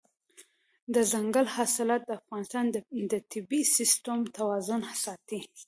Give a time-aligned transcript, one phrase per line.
[0.93, 2.65] دځنګل حاصلات د افغانستان
[3.11, 5.39] د طبعي سیسټم توازن ساتي.